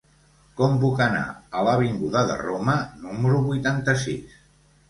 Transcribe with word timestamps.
Com 0.61 0.71
puc 0.83 1.01
anar 1.07 1.25
a 1.59 1.61
l'avinguda 1.69 2.25
de 2.31 2.39
Roma 2.41 2.75
número 3.05 3.43
vuitanta-sis? 3.51 4.43